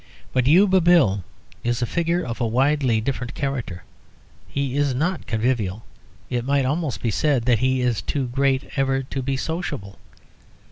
But 0.33 0.47
Yuba 0.47 0.81
Bill 0.81 1.23
is 1.63 1.83
a 1.83 1.85
figure 1.85 2.23
of 2.23 2.41
a 2.41 2.47
widely 2.47 3.01
different 3.01 3.35
character. 3.35 3.83
He 4.47 4.75
is 4.75 4.95
not 4.95 5.27
convivial; 5.27 5.83
it 6.27 6.43
might 6.43 6.65
almost 6.65 7.03
be 7.03 7.11
said 7.11 7.45
that 7.45 7.59
he 7.59 7.81
is 7.81 8.01
too 8.01 8.25
great 8.25 8.67
ever 8.75 9.03
to 9.03 9.21
be 9.21 9.37
sociable. 9.37 9.99